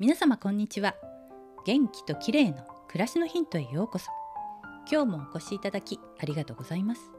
[0.00, 0.94] 皆様こんにちは。
[1.66, 4.06] 元気と綺麗の暮らしのヒントへようこそ。
[4.88, 7.10] 今日もお越しいただきありがとうございます。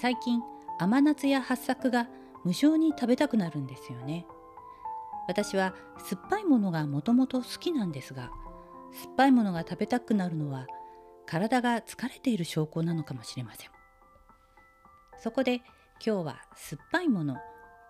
[0.00, 0.42] 最近
[0.80, 2.08] 甘夏や八作が
[2.44, 4.26] 無性に食べたくなるんですよね。
[5.28, 8.32] 私は酸っぱいものがもともと好きなんですが
[8.92, 10.66] 酸っぱいものが食べたくなるのは
[11.24, 13.70] 体が疲れている証拠なのかもしれません。
[15.22, 15.62] そこで
[16.04, 17.36] 今日は酸っぱいもの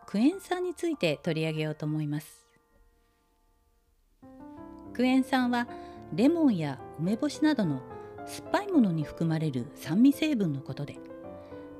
[0.04, 2.45] クエン酸について取り上げようと思います。
[4.96, 5.68] クエン酸は
[6.14, 7.82] レモンや梅干しなどの
[8.24, 10.96] 酸っぱいものに含まれる酸味成分のことで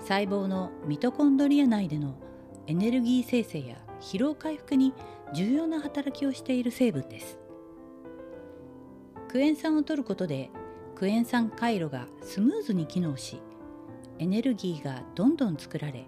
[0.00, 2.14] 細胞のミトコンドリア内での
[2.66, 4.92] エネルギー生成や疲労回復に
[5.32, 7.38] 重要な働きをしている成分です。
[9.30, 10.50] クエン酸を摂ることで
[10.94, 13.40] クエン酸回路がスムーズに機能し
[14.18, 16.04] エネルギーがどんどん作られ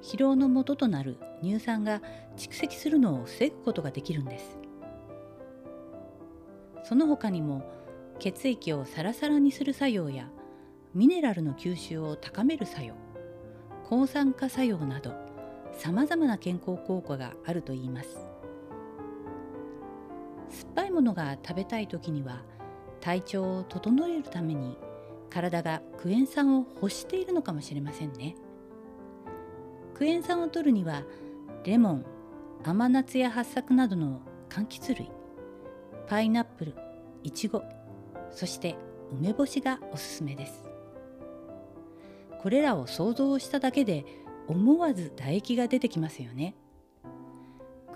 [0.00, 2.00] 疲労の元となる乳酸が
[2.38, 4.71] 蓄積するのを防ぐことができるんです。
[6.92, 7.62] その他にも
[8.18, 10.28] 血液をサラサラにする作用や
[10.92, 12.92] ミネラルの吸収を高める作用
[13.88, 15.14] 抗酸化作用など
[15.72, 18.10] さまざまな健康効果があるといいます。
[20.50, 22.42] 酸っぱいものが食べたい時には
[23.00, 24.76] 体調を整えるために
[25.30, 28.34] 体がクエン酸を欲しているのかもしれませんね。
[29.94, 31.04] クエン酸を摂るには
[31.64, 32.04] レモン
[32.62, 34.20] 甘夏や八作などの
[34.50, 35.21] 柑橘類
[36.12, 36.74] パイナップル
[37.22, 37.62] いちご
[38.30, 38.76] そして
[39.12, 40.62] 梅干しがおすすめです。
[42.38, 44.04] これらを想像しただけで
[44.46, 46.54] 思わず唾液が出てきますよね。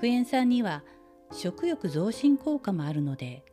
[0.01, 0.83] クエン酸には
[1.31, 3.45] 食欲増進効果もあるので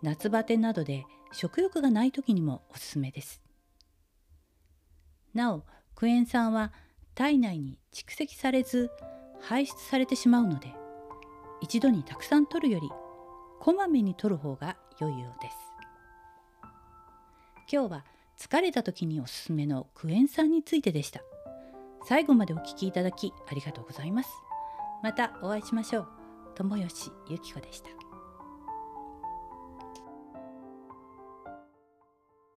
[0.00, 3.42] 夏バテなどで食欲がない時にもおすすめです。
[5.34, 6.72] なおクエン酸は
[7.14, 8.90] 体内に蓄積されず
[9.42, 10.74] 排出されてしまうので
[11.60, 12.90] 一度にたくさん摂るより
[13.60, 15.56] こまめに摂る方が良いようです。
[17.70, 18.04] 今日は
[18.38, 21.20] 疲れた時におすすめのクエン酸についてでした。
[22.06, 24.30] 最後までお聞きいただきありがとうございます。
[25.02, 26.08] またお会いしましょう。
[26.54, 28.09] 友吉ゆき子でした。